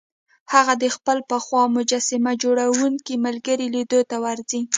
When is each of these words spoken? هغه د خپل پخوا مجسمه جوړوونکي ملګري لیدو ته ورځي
هغه 0.53 0.73
د 0.83 0.85
خپل 0.95 1.17
پخوا 1.29 1.63
مجسمه 1.77 2.31
جوړوونکي 2.43 3.13
ملګري 3.25 3.67
لیدو 3.75 3.99
ته 4.09 4.17
ورځي 4.25 4.61